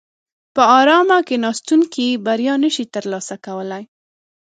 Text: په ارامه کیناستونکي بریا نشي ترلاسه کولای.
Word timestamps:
په 0.55 0.63
ارامه 0.79 1.17
کیناستونکي 1.27 2.07
بریا 2.25 2.53
نشي 2.63 2.85
ترلاسه 2.95 3.35
کولای. 3.45 3.83